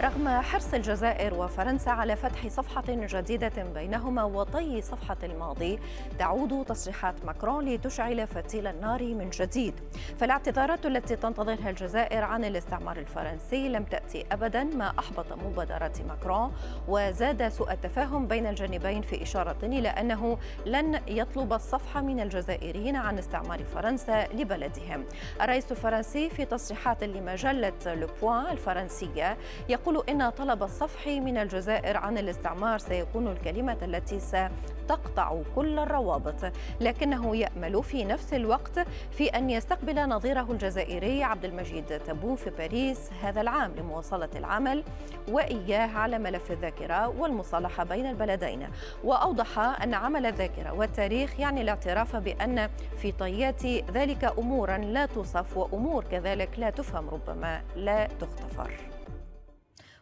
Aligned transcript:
رغم 0.00 0.28
حرص 0.28 0.74
الجزائر 0.74 1.34
وفرنسا 1.34 1.90
على 1.90 2.16
فتح 2.16 2.48
صفحة 2.48 2.84
جديدة 2.88 3.64
بينهما 3.74 4.24
وطي 4.24 4.82
صفحة 4.82 5.16
الماضي 5.22 5.78
تعود 6.18 6.64
تصريحات 6.64 7.14
ماكرون 7.24 7.68
لتشعل 7.68 8.26
فتيل 8.26 8.66
النار 8.66 9.02
من 9.02 9.30
جديد. 9.30 9.74
فالاعتذارات 10.20 10.86
التي 10.86 11.16
تنتظرها 11.16 11.70
الجزائر 11.70 12.24
عن 12.24 12.44
الاستعمار 12.44 12.96
الفرنسي 12.96 13.68
لم 13.68 13.84
تأتي 13.84 14.26
أبدا 14.32 14.64
ما 14.64 14.92
أحبط 14.98 15.32
مبادرات 15.32 16.00
ماكرون. 16.00 16.52
وزاد 16.88 17.48
سوء 17.48 17.72
التفاهم 17.72 18.26
بين 18.26 18.46
الجانبين 18.46 19.02
في 19.02 19.22
إشارة 19.22 19.58
إلى 19.62 19.88
أنه 19.88 20.38
لن 20.66 21.00
يطلب 21.08 21.52
الصفحة 21.52 22.00
من 22.00 22.20
الجزائريين 22.20 22.96
عن 22.96 23.18
استعمار 23.18 23.64
فرنسا 23.64 24.26
لبلدهم. 24.26 25.04
الرئيس 25.40 25.72
الفرنسي 25.72 26.30
في 26.30 26.44
تصريحات 26.44 27.04
لمجلة 27.04 27.72
لوبوان 27.86 28.46
الفرنسية 28.46 29.36
يقول 29.68 29.87
يقول 29.88 30.04
إن 30.08 30.30
طلب 30.30 30.62
الصفح 30.62 31.06
من 31.06 31.36
الجزائر 31.36 31.96
عن 31.96 32.18
الاستعمار 32.18 32.78
سيكون 32.78 33.28
الكلمة 33.28 33.76
التي 33.82 34.20
ستقطع 34.20 35.42
كل 35.56 35.78
الروابط 35.78 36.52
لكنه 36.80 37.36
يأمل 37.36 37.82
في 37.82 38.04
نفس 38.04 38.34
الوقت 38.34 38.78
في 39.10 39.26
أن 39.28 39.50
يستقبل 39.50 40.08
نظيره 40.08 40.46
الجزائري 40.50 41.24
عبد 41.24 41.44
المجيد 41.44 42.00
تبون 42.00 42.36
في 42.36 42.50
باريس 42.50 43.10
هذا 43.22 43.40
العام 43.40 43.74
لمواصلة 43.74 44.28
العمل 44.36 44.84
وإياه 45.28 45.98
على 45.98 46.18
ملف 46.18 46.50
الذاكرة 46.50 47.08
والمصالحة 47.08 47.84
بين 47.84 48.06
البلدين. 48.06 48.68
وأوضح 49.04 49.58
أن 49.58 49.94
عمل 49.94 50.26
الذاكرة 50.26 50.72
والتاريخ 50.72 51.40
يعني 51.40 51.60
الاعتراف 51.60 52.16
بأن 52.16 52.68
في 52.98 53.12
طيات 53.12 53.66
ذلك 53.66 54.24
أمورا 54.38 54.78
لا 54.78 55.06
توصف 55.06 55.56
وأمور 55.56 56.04
كذلك 56.04 56.58
لا 56.58 56.70
تفهم 56.70 57.08
ربما 57.10 57.62
لا 57.76 58.08
تغتفر. 58.20 58.97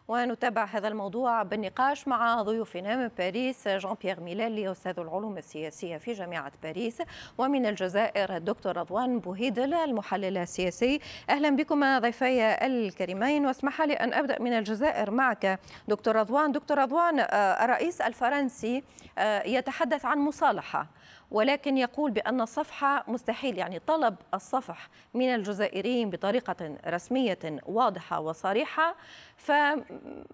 ونتابع 0.07 0.65
هذا 0.65 0.87
الموضوع 0.87 1.43
بالنقاش 1.43 2.07
مع 2.07 2.41
ضيوفنا 2.41 2.95
من 2.95 3.07
باريس 3.17 3.67
جان 3.67 3.95
بيير 4.01 4.19
ميلالي 4.19 4.71
أستاذ 4.71 4.99
العلوم 4.99 5.37
السياسية 5.37 5.97
في 5.97 6.13
جامعة 6.13 6.51
باريس 6.63 7.01
ومن 7.37 7.65
الجزائر 7.65 8.35
الدكتور 8.35 8.77
رضوان 8.77 9.19
بوهيدل 9.19 9.73
المحلل 9.73 10.37
السياسي. 10.37 10.99
أهلا 11.29 11.49
بكم 11.49 11.99
ضيفي 11.99 12.65
الكريمين 12.65 13.45
واسمح 13.45 13.81
لي 13.81 13.93
أن 13.93 14.13
أبدأ 14.13 14.41
من 14.41 14.53
الجزائر 14.53 15.11
معك. 15.11 15.59
دكتور 15.87 16.15
رضوان 16.15 16.51
دكتور 16.51 16.77
رضوان 16.77 17.19
آه، 17.19 17.25
الرئيس 17.65 18.01
الفرنسي 18.01 18.83
آه، 19.17 19.47
يتحدث 19.47 20.05
عن 20.05 20.17
مصالحة. 20.17 20.87
ولكن 21.31 21.77
يقول 21.77 22.11
بأن 22.11 22.41
الصفحة 22.41 23.03
مستحيل 23.07 23.57
يعني 23.57 23.79
طلب 23.79 24.15
الصفح 24.33 24.89
من 25.13 25.35
الجزائريين 25.35 26.09
بطريقة 26.09 26.77
رسمية 26.87 27.39
واضحة 27.65 28.19
وصريحة 28.19 28.95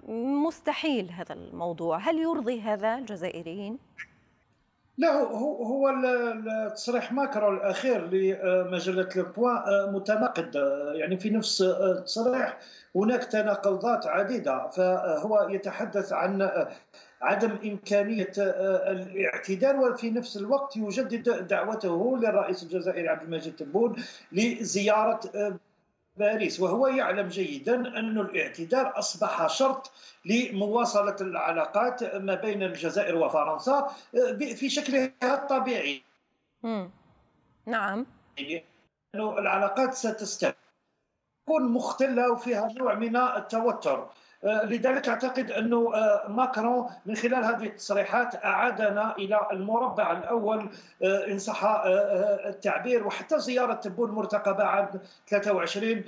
فمستحيل 0.03 1.11
هذا 1.11 1.33
الموضوع 1.33 1.97
هل 1.97 2.19
يرضي 2.19 2.61
هذا 2.61 2.95
الجزائريين؟ 2.95 3.77
لا 4.97 5.11
هو 5.13 5.63
هو 5.63 5.89
التصريح 5.89 7.11
ماكرون 7.11 7.57
الأخير 7.57 8.07
لمجلة 8.07 9.09
لو 9.15 9.33
متناقض 9.91 10.55
يعني 10.95 11.17
في 11.17 11.29
نفس 11.29 11.61
التصريح 11.61 12.57
هناك 12.95 13.23
تناقضات 13.23 14.07
عديدة 14.07 14.67
فهو 14.67 15.47
يتحدث 15.49 16.13
عن 16.13 16.49
عدم 17.23 17.57
إمكانية 17.65 18.31
آه، 18.39 18.91
الاعتدال 18.91 19.75
وفي 19.75 20.09
نفس 20.09 20.37
الوقت 20.37 20.77
يجدد 20.77 21.47
دعوته 21.47 22.17
للرئيس 22.17 22.63
الجزائري 22.63 23.09
عبد 23.09 23.23
المجيد 23.23 23.55
تبون 23.55 24.03
لزيارة 24.31 25.19
آه، 25.35 25.55
باريس. 26.17 26.59
وهو 26.59 26.87
يعلم 26.87 27.27
جيدا 27.27 27.75
أن 27.75 28.17
الاعتدال 28.19 28.85
أصبح 28.85 29.47
شرط 29.47 29.91
لمواصلة 30.25 31.15
العلاقات 31.21 32.15
ما 32.15 32.35
بين 32.35 32.63
الجزائر 32.63 33.15
وفرنسا 33.15 33.91
آه، 34.15 34.31
في 34.33 34.69
شكلها 34.69 35.11
الطبيعي. 35.23 36.03
نعم. 37.65 38.05
يعني 38.37 38.63
العلاقات 39.15 39.93
ستستمر. 39.93 40.53
تكون 41.45 41.71
مختلة 41.71 42.31
وفيها 42.31 42.69
نوع 42.77 42.93
من 42.93 43.15
التوتر. 43.15 44.09
آه، 44.43 44.65
لذلك 44.65 45.09
أعتقد 45.09 45.51
أنه 45.51 45.95
آه، 45.95 46.27
ماكرون 46.27 46.89
من 47.05 47.15
خلال 47.15 47.43
هذه 47.43 47.65
التصريحات 47.65 48.35
أعادنا 48.35 49.15
إلى 49.17 49.39
المربع 49.51 50.11
الأول 50.11 50.69
آه، 51.03 51.27
إن 51.27 51.39
صح 51.39 51.83
التعبير 52.45 53.07
وحتى 53.07 53.39
زيارة 53.39 53.73
تبون 53.73 54.11
مرتقبة 54.11 54.63
عام 54.63 54.89
23 55.27 56.03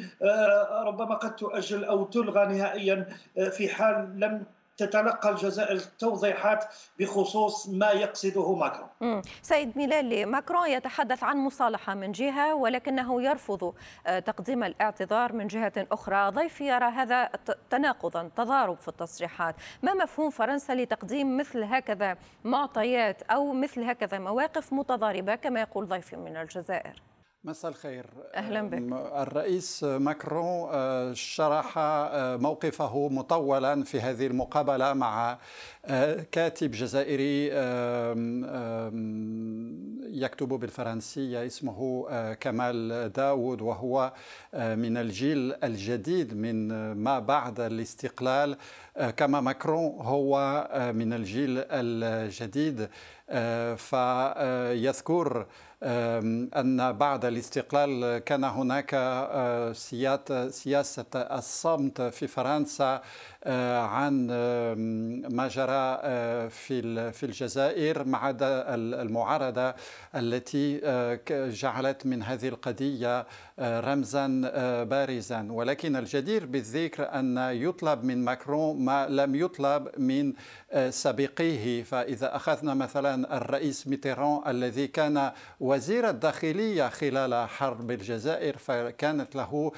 ربما 0.85 1.16
قد 1.16 1.35
تؤجل 1.35 1.85
أو 1.85 2.06
تلغى 2.06 2.45
نهائيا 2.45 3.07
في 3.51 3.69
حال 3.69 4.19
لم 4.19 4.44
تتلقى 4.78 5.30
الجزائر 5.30 5.80
توضيحات 5.80 6.66
بخصوص 7.00 7.69
ما 7.69 7.91
يقصده 7.91 8.56
ماكرون. 8.56 9.22
سيد 9.41 9.78
ميلالي 9.78 10.25
ماكرون 10.25 10.69
يتحدث 10.69 11.24
عن 11.24 11.38
مصالحة 11.38 11.94
من 11.94 12.12
جهة 12.12 12.56
ولكنه 12.56 13.22
يرفض 13.22 13.74
آه، 14.08 14.19
تقديم 14.19 14.63
الاعتذار 14.63 15.34
من 15.34 15.47
جهة 15.47 15.74
أخرى. 15.91 16.30
ضيف 16.30 16.62
يرى 16.62 16.86
هذا 16.86 17.30
تناقضا 17.69 18.30
تضارب 18.36 18.80
في 18.80 18.88
التصريحات. 18.88 19.56
ما 19.84 19.94
مفهوم 19.94 20.30
فرنسا 20.30 20.74
لتقديم 20.74 21.38
مثل 21.38 21.63
هكذا 21.63 22.18
معطيات 22.44 23.22
أو 23.22 23.53
مثل 23.53 23.84
هكذا 23.84 24.19
مواقف 24.19 24.74
متضاربة 24.74 25.36
كما 25.36 25.62
يقول 25.62 25.88
ضيفي 25.88 26.16
من 26.16 26.38
الجزائر؟ 26.38 27.15
مساء 27.45 27.72
الخير. 27.72 28.06
أهلا 28.35 28.69
بك. 28.69 28.94
الرئيس 29.16 29.83
ماكرون 29.83 30.69
آه، 30.72 31.13
شرح 31.13 31.73
آه، 31.78 32.38
موقفه 32.38 33.09
مطولا 33.09 33.83
في 33.83 34.01
هذه 34.01 34.28
المقابلة 34.28 34.94
مع 34.94 35.38
آه، 35.85 36.25
كاتب 36.31 36.72
جزائري 36.72 37.47
يكتب 40.23 40.47
بالفرنسيه 40.47 41.45
اسمه 41.45 42.33
كمال 42.33 43.11
داود 43.11 43.62
وهو 43.62 44.13
من 44.53 44.97
الجيل 44.97 45.56
الجديد 45.63 46.33
من 46.33 46.91
ما 46.91 47.19
بعد 47.19 47.59
الاستقلال. 47.59 48.57
كما 49.17 49.41
ماكرون 49.41 49.95
هو 50.01 50.67
من 50.95 51.13
الجيل 51.13 51.66
الجديد 51.72 52.89
فيذكر 53.77 55.45
أن 55.85 56.94
بعد 56.94 57.25
الاستقلال 57.25 58.18
كان 58.18 58.44
هناك 58.44 58.90
آه، 58.94 59.73
سياسة 60.50 61.06
الصمت 61.16 62.01
في 62.01 62.28
فرنسا 62.28 63.01
عن 63.45 64.28
ما 65.31 65.47
جرى 65.47 66.00
آه، 66.01 66.47
في 66.47 67.11
في 67.11 67.25
الجزائر 67.25 68.03
مع 68.03 68.35
المعارضة 68.41 69.73
التي 70.16 70.81
جعلت 71.29 72.06
من 72.06 72.23
هذه 72.23 72.47
القضية 72.47 73.25
رمزا 73.59 74.28
بارزا. 74.83 75.47
ولكن 75.50 75.95
الجدير 75.95 76.45
بالذكر 76.45 77.09
أن 77.13 77.38
يطلب 77.38 78.03
من 78.03 78.25
ماكرون 78.25 78.85
ما 78.85 79.07
لم 79.07 79.35
يطلب 79.35 79.89
من 79.97 80.33
سابقيه. 80.89 81.83
فإذا 81.83 82.35
أخذنا 82.35 82.73
مثلا 82.73 83.38
الرئيس 83.38 83.88
ميتيران 83.88 84.41
الذي 84.47 84.88
كان 84.88 85.31
وزير 85.59 86.09
الداخلية 86.09 86.89
خلال 86.89 87.50
حرب 87.50 87.91
الجزائر 87.91 88.57
فكانت 88.57 89.35
له 89.35 89.72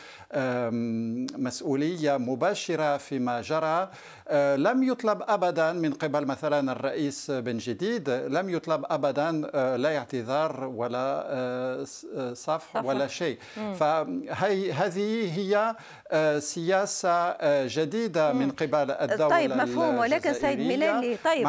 مسؤولية 1.37 2.17
مباشرة 2.17 2.97
فيما 2.97 3.41
جرى 3.41 3.56
آه، 3.63 4.55
لم 4.55 4.83
يطلب 4.83 5.21
ابدا 5.27 5.71
من 5.71 5.93
قبل 5.93 6.25
مثلا 6.25 6.71
الرئيس 6.71 7.31
بن 7.31 7.57
جديد 7.57 8.09
لم 8.09 8.49
يطلب 8.49 8.85
ابدا 8.89 9.51
آه، 9.53 9.75
لا 9.75 9.97
اعتذار 9.97 10.63
ولا 10.65 11.23
آه، 11.27 11.83
صفح 12.33 12.85
ولا 12.85 13.07
شيء. 13.07 13.37
فهي 13.79 14.71
هذه 14.71 15.39
هي 15.39 15.75
سياسة 16.39 17.37
جديدة 17.65 18.33
من 18.33 18.51
قبل 18.51 18.91
الدولة 18.91 19.29
طيب 19.29 19.51
مفهوم. 19.51 19.97
ولكن 19.97 20.33
سيد 20.33 20.59
ميلالي 20.59 21.17
طيب 21.25 21.47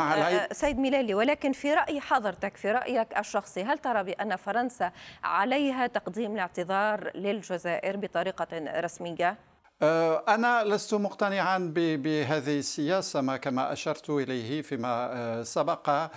سيد 0.53 0.79
ميلالي 0.79 1.15
ولكن 1.15 1.53
في 1.53 1.75
رأي 1.75 2.00
حضرتك 2.00 2.56
في 2.56 2.73
رأيك 2.73 3.19
الشخصي 3.19 3.65
هل 3.65 3.79
ترى 3.79 4.03
بأن 4.03 4.37
فرنسا 4.37 4.93
عليها 5.25 5.87
تقديم 5.87 6.35
الاعتذار 6.35 7.11
للجزائر 7.15 7.97
بطريقة 7.97 8.81
رسمية؟ 8.81 9.48
أنا 9.83 10.65
لست 10.65 10.95
مقتنعا 10.95 11.73
بهذه 11.75 12.59
السياسة 12.59 13.21
ما 13.21 13.37
كما 13.37 13.73
أشرت 13.73 14.11
إليه 14.11 14.63
فيما 14.63 15.11
أه، 15.13 15.43
سبق. 15.43 15.89
أه، 15.89 16.11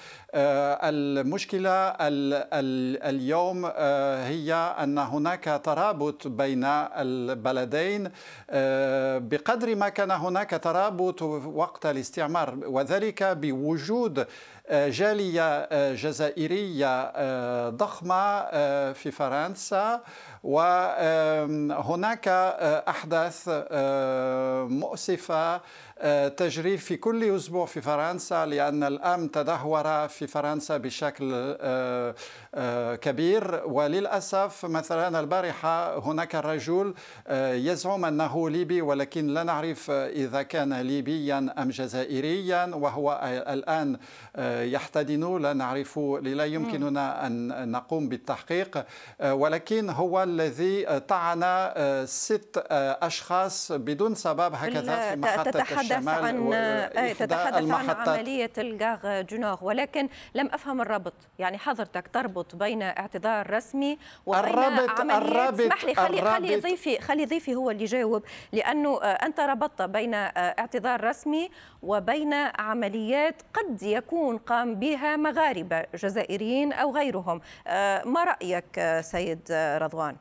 المشكلة 0.84 1.94
اليوم 3.10 3.66
هي 4.26 4.54
أن 4.54 4.98
هناك 4.98 5.62
ترابط 5.64 6.28
بين 6.28 6.64
البلدين 6.66 8.12
بقدر 9.30 9.76
ما 9.76 9.90
كان 9.90 10.12
هناك 10.12 10.50
ترابط 10.50 11.22
وقت 11.22 11.86
الاستعمار 11.86 12.58
وذلك 12.66 13.24
بوجود 13.24 14.28
جالية 14.72 15.70
جزائرية 15.94 17.12
ضخمة 17.70 18.42
في 18.94 19.12
فرنسا. 19.12 20.02
وهناك 20.44 22.28
أحداث 22.88 23.50
مؤسفة 24.70 25.62
تجري 26.28 26.78
في 26.78 26.98
كل 26.98 27.36
أسبوع 27.36 27.66
في 27.66 27.82
فرنسا 27.82 28.46
لأن 28.46 28.84
الأمن 28.84 29.32
تدهور 29.32 30.08
في 30.08 30.28
فرنسا 30.28 30.78
بشكل 30.78 31.58
كبير. 33.02 33.62
وللأسف 33.66 34.66
مثلا 34.66 35.20
البارحة 35.20 36.00
هناك 36.00 36.36
رجل 36.36 36.94
يزعم 37.32 38.06
أنه 38.06 38.50
ليبي 38.50 38.82
ولكن 38.82 39.28
لا 39.28 39.44
نعرف 39.44 39.92
إذا 39.92 40.42
كان 40.42 40.74
ليبيا 40.74 41.54
أم 41.58 41.70
جزائريا 41.70 42.72
وهو 42.76 43.22
الآن 43.48 43.98
يحتدن 44.74 45.42
لا 45.42 45.54
نعرف 45.54 46.00
لا 46.22 46.46
يمكننا 46.46 47.28
أن 47.28 47.72
نقوم 47.72 48.10
بالتحقيق. 48.10 48.86
ولكن 49.24 49.90
هو 49.90 50.31
الذي 50.32 51.00
طعن 51.00 51.72
ست 52.06 52.64
أشخاص 53.02 53.72
بدون 53.72 54.16
سبب 54.16 54.54
هكذا 54.56 55.10
في 55.10 55.16
محطة 55.16 55.52
تتحدث 55.52 56.08
عن 56.08 56.54
آه، 56.54 57.14
تتحدث 57.14 57.58
المحطات. 57.58 58.08
عن 58.08 58.16
عملية 58.16 58.52
الغاغ 58.58 59.22
جنوغ 59.22 59.66
ولكن 59.66 60.10
لم 60.36 60.50
أفهم 60.54 60.82
الربط 60.82 61.14
يعني 61.40 61.58
حضرتك 61.58 62.08
تربط 62.08 62.56
بين 62.56 62.82
اعتذار 62.82 63.54
رسمي 63.54 63.98
وبين 64.26 64.44
الرابط 64.44 65.00
عملية 65.00 65.18
الرابط 65.18 65.60
اسمح 65.60 65.86
لي 65.86 65.96
خلي 65.96 66.22
خلي 66.22 66.56
ضيفي 66.56 67.02
خلي 67.02 67.26
ضيفي 67.26 67.56
هو 67.56 67.72
اللي 67.72 67.84
يجاوب 67.84 68.24
لأنه 68.52 69.02
آه، 69.02 69.06
أنت 69.06 69.40
ربطت 69.40 69.82
بين 69.82 70.14
آه، 70.14 70.30
اعتذار 70.38 71.04
رسمي 71.04 71.50
وبين 71.82 72.34
عمليات 72.34 73.42
قد 73.54 73.84
يكون 73.84 74.38
قام 74.38 74.76
بها 74.76 75.16
مغاربة 75.16 75.86
جزائريين 75.96 76.74
أو 76.74 76.96
غيرهم 76.96 77.42
ما 78.06 78.24
رأيك 78.24 79.00
سيد 79.02 79.52
رضوان؟ 79.52 80.16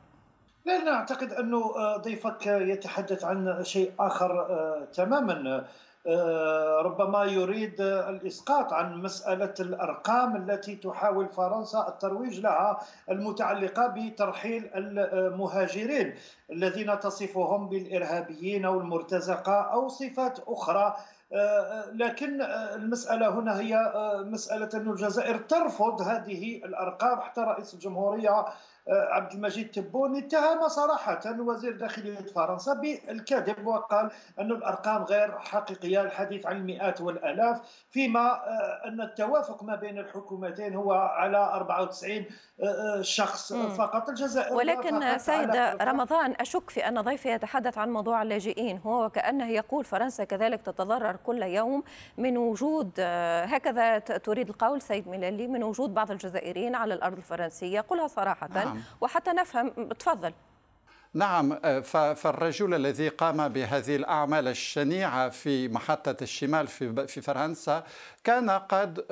لا 0.65 0.81
أنا 0.81 0.91
أعتقد 0.91 1.33
أنه 1.33 1.73
ضيفك 1.97 2.47
يتحدث 2.47 3.23
عن 3.25 3.63
شيء 3.63 3.91
آخر 3.99 4.47
تماما. 4.93 5.65
آه، 6.07 6.81
ربما 6.81 7.23
يريد 7.25 7.81
الإسقاط 7.81 8.73
عن 8.73 9.01
مسألة 9.01 9.53
الأرقام 9.59 10.35
التي 10.35 10.75
تحاول 10.75 11.27
فرنسا 11.29 11.87
الترويج 11.87 12.39
لها 12.39 12.79
المتعلقة 13.09 13.87
بترحيل 13.87 14.69
المهاجرين 14.75 16.15
الذين 16.51 16.99
تصفهم 16.99 17.69
بالإرهابيين 17.69 18.65
أو 18.65 18.79
المرتزقه 18.79 19.61
أو 19.61 19.87
صفات 19.87 20.39
أخرى. 20.47 20.95
آه، 21.33 21.91
لكن 21.91 22.41
المسألة 22.75 23.29
هنا 23.29 23.59
هي 23.59 23.75
آه، 23.75 24.21
مسألة 24.21 24.69
أن 24.73 24.89
الجزائر 24.91 25.37
ترفض 25.37 26.01
هذه 26.01 26.55
الأرقام. 26.65 27.21
حتى 27.21 27.41
رئيس 27.41 27.73
الجمهورية 27.73 28.29
آه، 28.29 28.45
عبد 28.87 29.33
المجيد 29.33 29.71
تبون 29.71 30.17
اتهم 30.17 30.67
صراحة 30.67 31.21
وزير 31.39 31.77
داخلية 31.77 32.21
فرنسا 32.35 32.73
بالكذب 32.73 33.67
وقال 33.67 34.11
أن 34.39 34.51
الأرقام 34.51 35.03
غير 35.03 35.39
حقيقية 35.39 36.01
الحديث 36.01 36.45
عن 36.45 36.57
المئات 36.57 37.01
والآلاف 37.01 37.61
فيما 37.89 38.19
آه، 38.19 38.87
أن 38.87 39.01
التوافق 39.01 39.63
ما 39.63 39.75
بين 39.75 39.99
الحكومتين 39.99 40.75
هو 40.75 40.93
على 40.93 41.37
94 41.37 42.25
آه، 42.63 43.01
شخص 43.01 43.53
فقط. 43.53 44.09
الجزائر 44.09 44.53
ولكن 44.53 45.17
سيد 45.17 45.55
رمضان 45.81 46.35
أشك 46.39 46.69
في 46.69 46.87
أن 46.87 47.01
ضيفي 47.01 47.29
يتحدث 47.29 47.77
عن 47.77 47.89
موضوع 47.89 48.21
اللاجئين 48.21 48.77
هو 48.85 49.05
وكأنه 49.05 49.49
يقول 49.49 49.85
فرنسا 49.85 50.23
كذلك 50.23 50.61
تتضرر 50.61 51.15
كل 51.15 51.43
يوم 51.43 51.83
من 52.17 52.37
وجود 52.37 52.91
هكذا 53.45 53.99
تريد 53.99 54.49
القول 54.49 54.81
سيد 54.81 55.07
ميلالي 55.07 55.47
من 55.47 55.63
وجود 55.63 55.93
بعض 55.93 56.11
الجزائريين 56.11 56.75
على 56.75 56.93
الأرض 56.93 57.17
الفرنسية. 57.17 57.81
قلها 57.81 58.07
صراحة. 58.07 58.47
نعم. 58.73 58.83
وحتى 59.01 59.31
نفهم 59.31 59.69
تفضل 59.99 60.33
نعم 61.13 61.59
آه، 61.63 61.79
فالرجل 62.13 62.73
الذي 62.73 63.07
قام 63.07 63.47
بهذه 63.47 63.95
الأعمال 63.95 64.47
الشنيعة 64.47 65.29
في 65.29 65.67
محطة 65.67 66.15
الشمال 66.21 66.67
في 67.07 67.21
فرنسا 67.21 67.83
كان 68.23 68.49
قد 68.49 69.05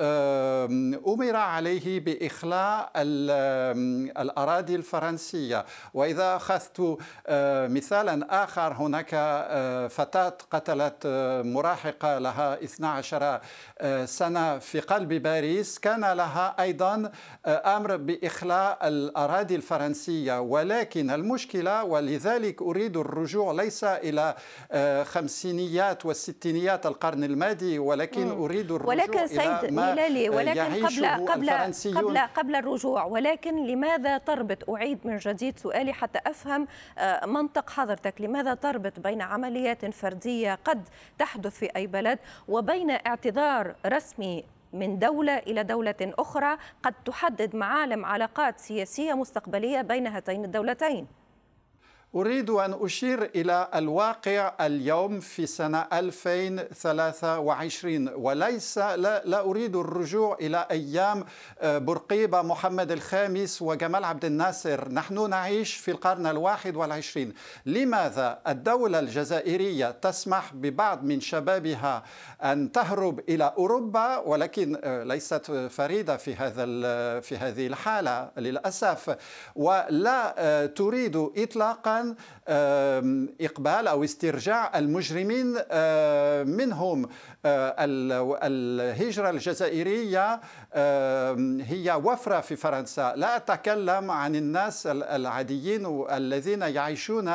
أمر 1.06 1.36
عليه 1.36 2.00
بإخلاء 2.00 2.90
الأراضي 2.96 4.74
الفرنسية. 4.74 5.64
وإذا 5.94 6.36
أخذت 6.36 6.98
مثالا 7.70 8.44
آخر 8.44 8.72
هناك 8.72 9.10
فتاة 9.90 10.38
قتلت 10.50 11.06
مراهقة 11.44 12.18
لها 12.18 12.64
12 12.64 13.40
سنة 14.06 14.58
في 14.58 14.80
قلب 14.80 15.12
باريس. 15.12 15.78
كان 15.78 16.12
لها 16.12 16.56
أيضا 16.60 17.10
أمر 17.46 17.96
بإخلاء 17.96 18.88
الأراضي 18.88 19.54
الفرنسية. 19.54 20.40
ولكن 20.40 21.10
المشكلة 21.10 21.84
ولذلك 21.84 22.62
أريد 22.62 22.96
الرجوع 22.96 23.52
ليس 23.52 23.84
إلى 23.84 24.34
خمسينيات 25.04 26.06
والستينيات 26.06 26.86
القرن 26.86 27.24
الماضي 27.24 27.78
ولكن 27.78 28.30
أريد 28.30 28.70
الرجوع 28.72 28.99
ولكن 29.00 29.26
سيد 29.26 29.72
ميلالي 29.72 30.28
ولكن 30.28 30.86
قبل 30.86 31.06
قبل 31.06 31.50
قبل 31.96 32.18
قبل 32.18 32.54
الرجوع 32.56 33.04
ولكن 33.04 33.66
لماذا 33.66 34.18
تربط؟ 34.18 34.70
أعيد 34.70 34.98
من 35.04 35.16
جديد 35.16 35.58
سؤالي 35.58 35.92
حتى 35.92 36.18
أفهم 36.26 36.66
آه، 36.98 37.26
منطق 37.26 37.70
حضرتك. 37.70 38.20
لماذا 38.20 38.54
تربط 38.54 39.00
بين 39.00 39.22
عمليات 39.22 39.94
فردية 39.94 40.58
قد 40.64 40.88
تحدث 41.18 41.58
في 41.58 41.66
أي 41.76 41.86
بلد 41.86 42.18
وبين 42.48 42.90
اعتذار 42.90 43.74
رسمي 43.86 44.44
من 44.72 44.98
دولة 44.98 45.38
إلى 45.38 45.62
دولة 45.64 45.94
أخرى 46.00 46.56
قد 46.82 46.94
تحدد 47.04 47.56
معالم 47.56 48.04
علاقات 48.04 48.58
سياسية 48.58 49.14
مستقبلية 49.14 49.80
بين 49.82 50.06
هاتين 50.06 50.44
الدولتين؟ 50.44 51.06
أريد 52.14 52.50
أن 52.50 52.74
أشير 52.80 53.30
إلى 53.34 53.68
الواقع 53.74 54.52
اليوم 54.60 55.20
في 55.20 55.46
سنة 55.46 55.86
2023 55.92 58.08
وليس 58.14 58.78
لا, 58.78 59.22
لا 59.24 59.40
أريد 59.40 59.76
الرجوع 59.76 60.36
إلى 60.40 60.66
أيام 60.70 61.24
آه، 61.60 61.78
برقيبة 61.78 62.42
محمد 62.42 62.92
الخامس 62.92 63.62
وجمال 63.62 64.04
عبد 64.04 64.24
الناصر. 64.24 64.92
نحن 64.92 65.30
نعيش 65.30 65.74
في 65.74 65.90
القرن 65.90 66.26
الواحد 66.26 66.76
والعشرين. 66.76 67.34
لماذا 67.66 68.38
الدولة 68.48 68.98
الجزائرية 68.98 69.90
تسمح 69.90 70.54
ببعض 70.54 71.04
من 71.04 71.20
شبابها 71.20 72.02
أن 72.42 72.72
تهرب 72.72 73.20
إلى 73.28 73.54
أوروبا؟ 73.58 74.16
ولكن 74.16 74.78
آه، 74.84 75.04
ليست 75.04 75.50
فريدة 75.70 76.16
في 76.16 76.34
هذا 76.34 76.64
في 77.20 77.36
هذه 77.36 77.66
الحالة 77.66 78.30
للأسف. 78.36 79.16
ولا 79.56 80.34
آه، 80.38 80.66
تريد 80.66 81.16
إطلاقا 81.16 81.99
عن 82.00 82.14
إقبال 83.40 83.88
أو 83.88 84.04
استرجاع 84.04 84.78
المجرمين 84.78 85.52
منهم 86.56 87.08
الهجرة 87.46 89.30
الجزائرية 89.30 90.40
هي 91.64 92.00
وفرة 92.04 92.40
في 92.40 92.56
فرنسا. 92.56 93.12
لا 93.16 93.36
أتكلم 93.36 94.10
عن 94.10 94.36
الناس 94.36 94.86
العاديين 94.86 96.06
الذين 96.10 96.62
يعيشون 96.62 97.28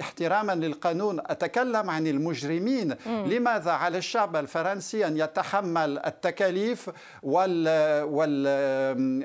احتراما 0.00 0.52
للقانون. 0.52 1.20
أتكلم 1.20 1.90
عن 1.90 2.06
المجرمين. 2.06 2.96
لماذا 3.06 3.70
على 3.70 3.98
الشعب 3.98 4.36
الفرنسي 4.36 5.06
أن 5.06 5.16
يتحمل 5.16 5.98
التكاليف 5.98 6.90
وال 7.22 7.68
وال 8.04 8.44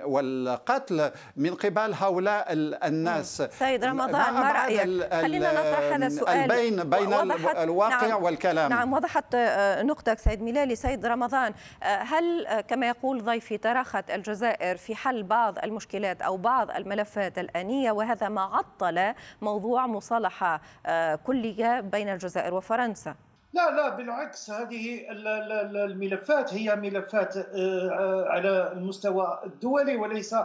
والقتل 0.06 1.12
من 1.36 1.54
قبل 1.54 1.94
هؤلاء 1.94 2.46
الناس؟ 2.88 3.44
سيد 3.60 3.84
رمضان 3.90 4.34
ما 4.34 4.52
رأيك؟ 4.52 5.14
خلينا 5.14 5.52
نطرح 5.52 5.94
هذا 5.94 6.08
السؤال. 6.08 6.48
بين 6.48 6.84
بين 6.84 7.14
الواقع 7.58 8.08
نعم. 8.08 8.24
والكلام. 8.24 8.70
نعم 8.70 8.94
وضحت 8.94 9.36
آه، 9.36 9.82
نقطك 9.84 10.20
سيد 10.20 10.42
ميلالي. 10.42 10.76
سيد 10.76 11.06
رمضان 11.06 11.54
آه، 11.84 11.86
هل 11.86 12.48
آه، 12.48 12.62
كما 12.62 12.88
يقول 12.88 13.24
ضيفي 13.24 13.58
تراخت 13.58 14.12
الجزائر 14.12 14.78
في 14.78 14.96
حل 14.96 15.24
بعض 15.24 15.60
المشكلات 15.60 16.22
أو 16.22 16.38
بعض 16.38 16.72
الملفات 16.72 17.40
الآنية؟ 17.40 17.92
وهذا 17.92 18.30
ما 18.30 18.42
عطل 18.42 19.14
موضوع 19.42 19.88
مصالحة 19.88 20.62
كلية 21.26 21.80
بين 21.80 22.10
الجزائر 22.10 22.54
وفرنسا. 22.54 23.16
لا 23.54 23.72
لا 23.72 23.90
بالعكس. 23.90 24.52
هذه 24.52 25.12
الملفات 25.12 26.54
هي 26.54 26.76
ملفات 26.76 27.38
على 28.28 28.72
المستوى 28.72 29.40
الدولي 29.46 29.96
وليس 29.96 30.36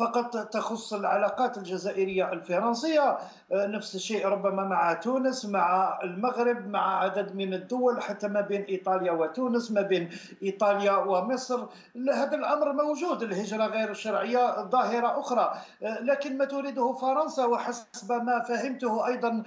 فقط 0.00 0.36
تخص 0.36 0.92
العلاقات 0.92 1.58
الجزائرية 1.58 2.32
الفرنسية 2.32 3.18
نفس 3.52 3.94
الشيء 3.94 4.26
ربما 4.26 4.64
مع 4.64 4.92
تونس 4.92 5.46
مع 5.46 5.98
المغرب 6.02 6.68
مع 6.68 6.98
عدد 7.02 7.34
من 7.34 7.54
الدول 7.54 8.02
حتى 8.02 8.28
ما 8.28 8.40
بين 8.40 8.62
إيطاليا 8.62 9.12
وتونس 9.12 9.70
ما 9.70 9.82
بين 9.82 10.10
إيطاليا 10.42 10.96
ومصر. 10.96 11.66
هذا 12.14 12.36
الأمر 12.36 12.72
موجود 12.72 13.22
الهجرة 13.22 13.66
غير 13.66 13.90
الشرعية 13.90 14.62
ظاهرة 14.62 15.20
أخرى. 15.20 15.54
لكن 15.82 16.38
ما 16.38 16.44
تريده 16.44 16.92
فرنسا 16.92 17.44
وحسب 17.44 18.12
ما 18.12 18.40
فهمته 18.40 19.06
أيضا 19.06 19.42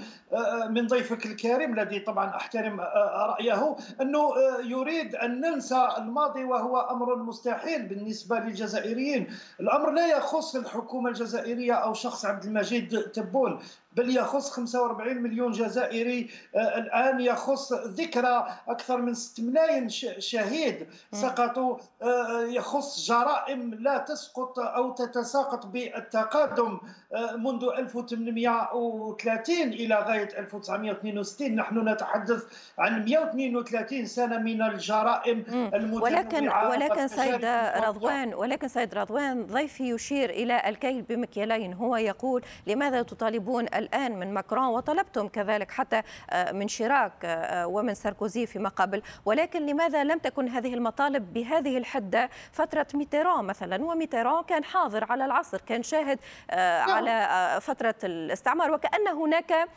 من 0.70 0.88
ضيفك 0.88 1.26
الكريم 1.26 1.80
الذي 1.80 2.00
طبعا 2.00 2.30
أحترم 2.36 2.82
رأيه 3.16 3.76
أنه 4.02 4.34
يريد 4.64 5.16
أن 5.16 5.42
ننسى 5.42 5.88
الماضي 5.98 6.44
وهو 6.44 6.80
أمر 6.80 7.16
مستحيل 7.16 7.86
بالنسبة 7.86 8.40
للجزائريين. 8.40 9.28
الأمر 9.60 9.92
لا 9.92 10.08
يخص 10.08 10.56
الحكومة 10.56 11.10
الجزائرية 11.10 11.74
أو 11.74 11.94
شخص 11.94 12.26
عبد 12.26 12.46
المجيد 12.46 13.02
تبون. 13.02 13.60
بل 13.96 14.18
يخص 14.18 14.50
45 14.52 15.18
مليون 15.18 15.52
جزائري 15.52 16.30
آه، 16.56 16.78
الآن 16.78 17.22
يخص 17.22 17.74
ذكرى 17.74 18.48
أكثر 18.68 19.02
من 19.02 19.14
6 19.14 19.44
ملايين 19.44 19.90
شهيد. 20.20 20.88
سقطوا 21.12 21.78
آه، 22.02 22.42
يخص 22.42 23.08
جرائم 23.08 23.74
لا 23.74 23.98
تسقط 23.98 24.60
أو 24.60 24.92
تتساقط 24.92 25.66
بالتقادم 25.66 26.80
آه، 27.14 27.36
منذ 27.36 27.64
1830 27.78 29.74
إلى 29.74 29.96
غاية 29.96 30.30
1962 30.40 31.56
نحن 31.56 31.90
نتحدث 31.90 32.44
عن 32.80 33.06
132 33.06 34.06
سنة 34.06 34.38
من 34.38 34.62
الجرائم 34.62 35.44
المتنوعة 35.74 36.70
ولكن 36.70 36.84
ولكن 36.84 37.08
سيد 37.08 37.46
رضوان 37.86 38.34
ولكن 38.34 38.68
سيد 38.68 38.94
رضوان 38.94 39.46
ضيفي 39.46 39.90
يشير 39.90 40.30
إلى 40.30 40.70
الكيل 40.70 41.02
بمكيالين. 41.02 41.74
هو 41.74 41.96
يقول 41.96 42.42
لماذا 42.68 43.02
تطالبون 43.02 43.66
الآن 43.84 44.20
من 44.20 44.34
ماكرون 44.34 44.66
وطلبتم 44.66 45.28
كذلك 45.28 45.72
حتى 45.72 46.02
آه، 46.30 46.52
من 46.52 46.68
شيراك 46.68 47.12
آه، 47.26 47.68
ومن 47.68 47.94
ساركوزي 47.94 48.46
فيما 48.46 48.70
قبل. 48.70 49.02
ولكن 49.26 49.66
لماذا 49.66 50.04
لم 50.04 50.20
تكن 50.20 50.48
هذه 50.48 50.74
المطالب 50.74 51.34
بهذه 51.34 51.78
الحدة؟ 51.78 52.30
فترة 52.52 52.88
ميتيران 52.94 53.46
مثلا. 53.46 53.86
وميتيران 53.86 54.44
كان 54.44 54.64
حاضر 54.64 55.12
على 55.12 55.26
العصر 55.26 55.62
كان 55.62 55.84
شاهد 55.84 56.20
آه، 56.52 56.86
نعم. 56.86 56.92
على 56.92 57.62
فترة 57.62 57.96
الاستعمار. 58.04 58.72
وكأن 58.72 59.08
هناك 59.08 59.68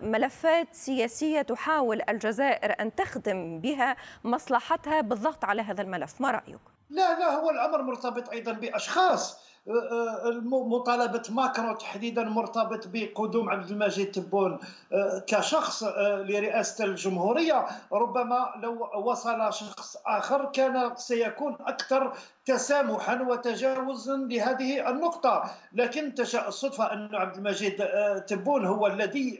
ملفات 0.00 0.68
سياسية 0.72 1.42
تحاول 1.42 2.02
الجزائر 2.08 2.74
أن 2.80 2.94
تخدم 2.94 3.60
بها 3.60 3.96
مصلحتها 4.24 5.00
بالضغط 5.00 5.44
على 5.44 5.62
هذا 5.62 5.82
الملف. 5.82 6.20
ما 6.20 6.30
رأيك؟ 6.30 6.60
لا 6.90 7.18
لا 7.18 7.30
هو 7.30 7.50
الأمر 7.50 7.82
مرتبط 7.82 8.30
أيضا 8.30 8.52
بأشخاص. 8.52 9.53
مطالبه 9.66 11.22
ماكرون 11.30 11.78
تحديدا 11.78 12.24
مرتبط 12.24 12.88
بقدوم 12.92 13.50
عبد 13.50 13.70
المجيد 13.70 14.12
تبون. 14.12 14.58
آه، 14.92 15.24
كشخص 15.26 15.82
آه، 15.82 16.22
لرئاسة 16.22 16.84
الجمهورية 16.84 17.66
ربما 17.92 18.54
لو 18.62 18.90
وصل 18.94 19.52
شخص 19.52 19.96
آخر 20.06 20.44
كان 20.44 20.96
سيكون 20.96 21.56
أكثر 21.60 22.12
تسامحا 22.46 23.22
وتجاوزا 23.22 24.16
لهذه 24.16 24.90
النقطة. 24.90 25.44
لكن 25.72 26.14
تشاء 26.14 26.48
الصدفة 26.48 26.92
أن 26.92 27.14
عبد 27.14 27.36
المجيد 27.36 27.80
آه، 27.80 28.18
تبون 28.18 28.66
هو 28.66 28.86
الذي 28.86 29.38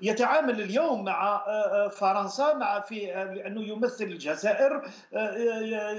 يتعامل 0.00 0.60
اليوم 0.60 1.04
مع 1.04 1.44
فرنسا 1.88 2.54
مع 2.54 2.80
في 2.80 3.06
لأنه 3.06 3.62
يمثل 3.62 4.04
الجزائر 4.04 4.82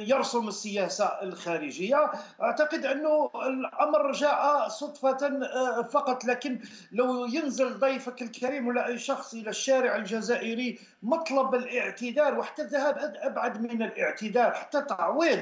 يرسم 0.10 0.48
السياسة 0.48 1.06
الخارجية. 1.06 2.12
أعتقد 2.42 2.86
أنه 2.86 3.19
الأمر 3.26 4.12
جاء 4.12 4.68
صدفة 4.68 5.28
آه، 5.28 5.82
فقط 5.82 6.26
لكن 6.26 6.60
لو 6.92 7.26
ينزل 7.26 7.80
ضيفك 7.80 8.22
الكريم 8.22 8.68
ولا 8.68 8.88
أي 8.88 8.98
شخص 8.98 9.34
إلى 9.34 9.50
الشارع 9.50 9.96
الجزائري 9.96 10.80
مطلب 11.04 11.56
الاعتذار 11.56 12.40
وحتى 12.40 12.62
الذهاب 12.62 13.16
أبعد 13.16 13.62
من 13.62 13.82
الاعتذار 13.82 14.52
حتى 14.52 14.82
تعويض 14.82 15.42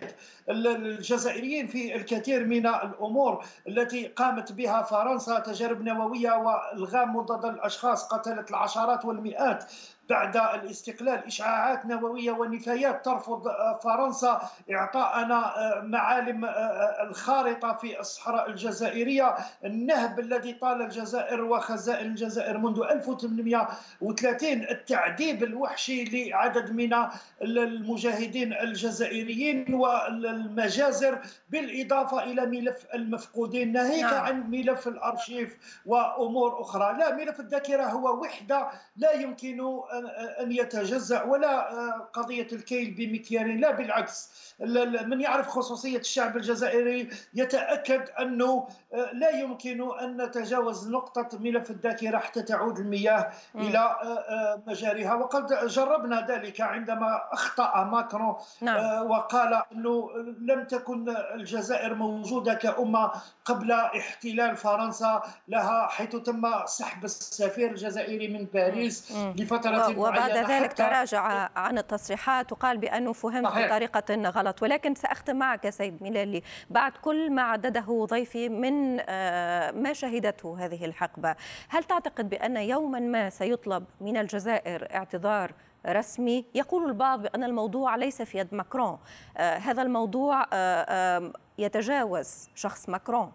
الجزائريين 0.50 1.67
في 1.67 1.96
الكثير 1.96 2.46
من 2.46 2.67
الأمور 2.67 3.46
التي 3.67 4.07
قامت 4.07 4.51
بها 4.51 4.81
فرنسا 4.81 5.39
تجارب 5.39 5.81
نووية 5.81 6.31
والغام 6.31 7.15
مضاد 7.15 7.46
الأشخاص 7.46 8.07
قتلت 8.07 8.50
العشرات 8.50 9.05
والمئات 9.05 9.63
بعد 10.09 10.37
الاستقلال 10.37 11.25
إشعاعات 11.25 11.85
نووية 11.85 12.31
ونفايات 12.31 13.05
ترفض 13.05 13.47
آه، 13.47 13.79
فرنسا 13.83 14.41
إعطاءنا 14.71 15.57
آه، 15.57 15.81
معالم 15.81 16.45
آه، 16.45 17.03
الخارطة 17.03 17.73
في 17.73 17.99
الصحراء 17.99 18.49
الجزائرية. 18.49 19.35
النهب 19.65 20.19
الذي 20.19 20.53
طال 20.53 20.81
الجزائر 20.81 21.43
وخزائن 21.43 22.05
الجزائر 22.05 22.57
منذ 22.57 22.81
1830 22.89 24.63
التعذيب 24.69 25.43
الوحشي 25.43 26.03
لعدد 26.03 26.71
من 26.71 26.95
المجاهدين 27.41 28.53
الجزائريين 28.53 29.73
والمجازر 29.73 31.19
بالإضافة 31.49 32.23
إلى 32.23 32.45
ملف 32.45 32.85
المفقودين. 32.93 33.71
ناهيك 33.71 34.03
نعم. 34.03 34.25
عن 34.25 34.49
ملف 34.51 34.87
الأرشيف 34.87 35.81
وأمور 35.85 36.61
أخرى. 36.61 36.97
لا 36.97 37.15
ملف 37.15 37.39
الذاكرة 37.39 37.83
هو 37.83 38.21
وحدة 38.21 38.67
لا 38.97 39.11
يمكن 39.11 39.57
أن 40.06 40.51
يتجزأ 40.51 41.24
ولا 41.24 41.72
آه، 41.72 42.10
قضية 42.13 42.48
الكيل 42.51 42.92
بمكيال 42.92 43.62
لا 43.62 43.72
بالعكس. 43.72 44.30
من 44.59 45.21
يعرف 45.21 45.47
خصوصية 45.47 45.97
الشعب 45.97 46.37
الجزائري 46.37 47.09
يتأكد 47.33 48.09
أنه 48.19 48.67
آه، 48.93 49.11
لا 49.13 49.29
يمكن 49.29 49.99
أن 49.99 50.21
نتجاوز 50.21 50.89
نقطة 50.89 51.37
ملف 51.39 51.71
الذاكرة 51.71 52.17
حتى 52.17 52.41
تعود 52.41 52.79
المياه 52.79 53.29
إلى 53.55 53.77
آه، 53.77 54.61
مجاريها. 54.67 55.15
وقد 55.15 55.67
جربنا 55.67 56.27
ذلك 56.27 56.61
عندما 56.61 57.21
أخطأ 57.31 57.83
ماكرون 57.83 58.35
نعم. 58.61 59.11
وقال 59.11 59.61
أنه 59.71 60.09
لم 60.41 60.63
تكن 60.63 61.15
الجزائر 61.35 61.93
موجودة 61.93 62.53
كأمة 62.53 63.11
قبل 63.45 63.71
احتلال 63.71 64.57
فرنسا 64.57 65.21
لها 65.47 65.87
حيث 65.87 66.15
تم 66.15 66.65
سحب 66.65 67.05
السفير 67.05 67.71
الجزائري 67.71 68.27
من 68.27 68.45
باريس 68.45 69.11
لفترة 69.35 69.99
وبعد 69.99 70.31
ذلك 70.31 70.73
تراجع 70.73 71.49
عن 71.55 71.77
التصريحات 71.77 72.51
وقال 72.51 72.77
بأنه 72.77 73.13
فهمت. 73.13 73.47
بطريقة 73.47 74.29
غلط. 74.29 74.47
ولكن 74.62 74.96
سأختم 74.96 75.36
معك 75.36 75.70
سيد 75.70 76.04
ميلالي. 76.04 76.42
بعد 76.70 76.92
كل 76.92 77.32
ما 77.32 77.42
عدده 77.42 78.06
ضيفي 78.10 78.50
من 78.50 79.00
آه، 79.10 79.72
ما 79.72 79.94
شهدته 79.94 80.66
هذه 80.66 80.86
الحقبة 80.86 81.36
هل 81.70 81.84
تعتقد 81.84 82.30
بأن 82.30 82.58
يوما 82.58 83.00
ما 83.00 83.30
سيطلب 83.30 83.86
من 84.01 84.18
الجزائر 84.18 84.88
اعتذار 84.96 85.51
رسمي؟ 85.88 86.46
يقول 86.56 86.89
البعض 86.89 87.22
بأن 87.22 87.44
الموضوع 87.44 87.96
ليس 87.96 88.22
في 88.22 88.38
يد 88.38 88.54
ماكرون. 88.54 88.98
آه، 89.38 89.58
هذا 89.58 89.82
الموضوع 89.82 90.46
آه، 90.54 91.34
يتجاوز 91.58 92.50
شخص 92.56 92.89
ماكرون. 92.89 93.32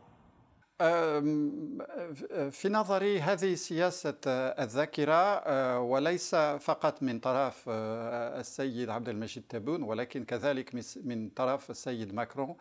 في 2.51 2.69
نظري 2.69 3.21
هذه 3.21 3.55
سياسة 3.55 4.15
الذاكرة 4.27 5.13
أه، 5.13 5.81
وليس 5.81 6.35
فقط 6.35 7.03
من 7.03 7.19
طرف 7.19 7.65
أه، 7.69 8.41
السيد 8.41 8.91
عبد 8.91 9.09
المجيد 9.09 9.45
تبون 9.49 9.83
ولكن 9.83 10.25
كذلك 10.25 10.75
من 11.05 11.29
طرف 11.29 11.71
السيد 11.71 12.15
ماكرون. 12.15 12.57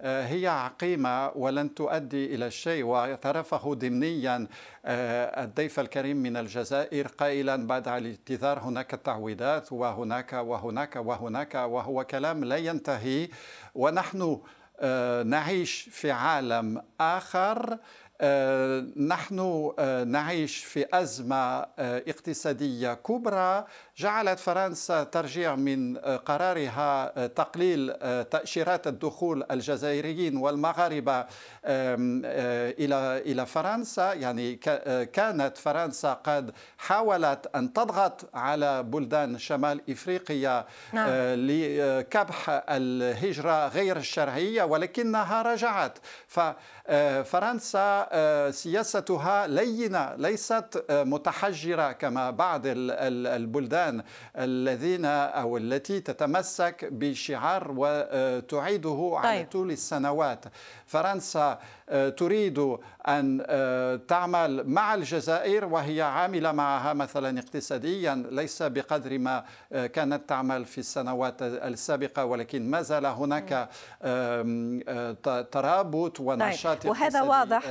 أه، 0.00 0.26
هي 0.26 0.46
عقيمة 0.46 1.28
ولن 1.28 1.74
تؤدي 1.74 2.34
إلى 2.34 2.50
شيء 2.50 2.84
واعترفه 2.84 3.74
ضمنيا 3.74 4.48
الضيف 4.84 5.80
الكريم 5.80 6.16
من 6.16 6.36
الجزائر 6.36 7.06
قائلا 7.06 7.66
بعد 7.66 7.88
الاعتذار 7.88 8.58
هناك 8.58 8.90
تعويضات 8.90 9.72
وهناك 9.72 10.32
وهناك 10.32 10.96
وهناك 10.96 11.54
وهو 11.54 12.04
كلام 12.04 12.44
لا 12.44 12.56
ينتهي 12.56 13.28
ونحن 13.74 14.38
نعيش 15.26 15.88
في 15.92 16.10
عالم 16.10 16.82
آخر. 17.00 17.78
آه، 18.20 18.86
نحن 18.96 19.72
آه، 19.78 20.04
نعيش 20.04 20.64
في 20.64 20.86
أزمة 20.92 21.66
اقتصادية 21.78 22.94
كبرى. 22.94 23.66
جعلت 23.98 24.38
فرنسا 24.38 25.04
ترجيع 25.04 25.54
من 25.54 25.96
قرارها 25.98 27.26
تقليل 27.26 27.92
تأشيرات 28.24 28.86
الدخول 28.86 29.44
الجزائريين 29.50 30.36
والمغاربة 30.36 31.20
إلى 31.64 33.22
إلى 33.26 33.46
فرنسا. 33.46 34.12
يعني 34.12 34.56
كانت 35.12 35.52
فرنسا 35.58 36.12
قد 36.12 36.50
حاولت 36.78 37.50
أن 37.54 37.72
تضغط 37.72 38.28
على 38.34 38.82
بلدان 38.82 39.38
شمال 39.38 39.80
إفريقيا 39.90 40.64
نعم. 40.92 41.08
لكبح 41.34 42.62
الهجرة 42.68 43.68
غير 43.68 43.96
الشرعية 43.96 44.62
ولكنها 44.62 45.42
رجعت. 45.42 45.98
ففرنسا 46.28 48.06
سياستها 48.50 49.46
لينة 49.46 50.14
ليست 50.14 50.84
متحجرة 50.90 51.92
كما 51.92 52.30
بعض 52.30 52.62
البلدان. 52.66 53.85
البلدان 53.86 54.02
الذين 54.36 55.04
أو 55.04 55.56
التي 55.56 56.00
تتمسك 56.00 56.88
بشعار 56.92 57.74
وتعيده 57.76 59.12
على 59.14 59.38
طيب. 59.38 59.50
طول 59.50 59.70
السنوات 59.70 60.44
فرنسا 60.86 61.58
آه، 61.88 62.08
تريد 62.08 62.58
أن 63.08 63.44
آه، 63.46 63.96
تعمل 64.08 64.68
مع 64.68 64.94
الجزائر 64.94 65.64
وهي 65.64 66.02
عاملة 66.02 66.52
معها 66.52 66.92
مثلا 66.92 67.38
اقتصاديا 67.38 68.26
ليس 68.30 68.62
بقدر 68.62 69.18
ما 69.18 69.44
آه، 69.72 69.86
كانت 69.86 70.28
تعمل 70.28 70.64
في 70.64 70.78
السنوات 70.78 71.42
السابقة 71.42 72.24
ولكن 72.24 72.70
ما 72.70 72.82
زال 72.82 73.06
هناك 73.06 73.68
ترابط 75.52 76.20
ونشاط 76.20 76.82
طيب. 76.82 76.90
وهذا 76.90 77.22
واضح 77.22 77.68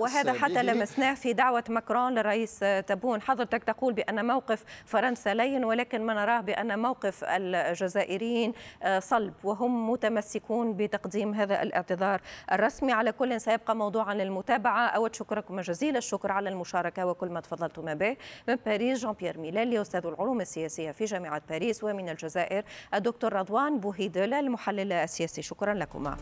وهذا 0.00 0.32
حتى 0.32 0.62
لمسناه 0.62 1.14
في 1.14 1.32
دعوة 1.32 1.64
ماكرون 1.68 2.14
للرئيس 2.14 2.58
تبون 2.86 3.22
حضرتك 3.22 3.64
تقول 3.64 3.92
بأن 3.92 4.26
موقف 4.26 4.64
فرنسا 4.86 5.34
لين 5.50 5.64
ولكن 5.64 6.06
ما 6.06 6.14
نراه 6.14 6.40
بأن 6.40 6.78
موقف 6.78 7.24
الجزائريين 7.24 8.52
صلب 8.98 9.34
وهم 9.44 9.90
متمسكون 9.90 10.76
بتقديم 10.76 11.34
هذا 11.34 11.62
الاعتذار 11.62 12.20
الرسمي. 12.52 12.92
على 12.92 13.12
كل 13.12 13.40
سيبقى 13.40 13.76
موضوعا 13.76 14.14
للمتابعة. 14.14 14.86
أود 14.86 15.14
شكركم 15.14 15.60
جزيل 15.60 15.96
الشكر 15.96 16.32
على 16.32 16.48
المشاركة 16.48 17.06
وكل 17.06 17.28
ما 17.28 17.40
تفضلتم 17.40 17.94
به. 17.94 18.16
من 18.48 18.56
باريس 18.66 18.98
جان 19.02 19.12
بيير 19.12 19.38
ميلالي 19.38 19.80
أستاذ 19.80 20.06
العلوم 20.06 20.40
السياسية 20.40 20.90
في 20.90 21.04
جامعة 21.04 21.42
باريس 21.48 21.84
ومن 21.84 22.08
الجزائر 22.08 22.64
الدكتور 22.94 23.32
رضوان 23.32 23.80
بوهيدولا 23.80 24.40
المحلل 24.40 24.92
السياسي. 24.92 25.42
شكرا 25.42 25.74
لكما. 25.74 26.16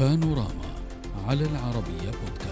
بانوراما 0.00 0.70
على 1.28 1.44
العربية 1.44 2.10
بودكاست. 2.20 2.49